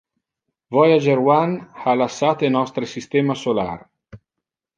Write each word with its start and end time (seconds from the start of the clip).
Voyager 0.77 1.17
One 1.31 1.67
ha 1.83 1.93
lassate 1.99 2.49
nostre 2.57 2.91
systema 2.95 3.37
solar. 3.45 3.79